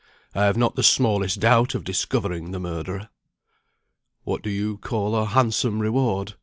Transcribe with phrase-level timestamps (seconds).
[0.33, 3.09] I have not the smallest doubt of discovering the murderer."
[4.23, 6.33] "What do you call a handsome reward?"